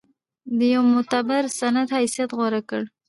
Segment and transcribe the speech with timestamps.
[0.57, 2.81] د یوه معتبر سند حیثیت غوره کړ.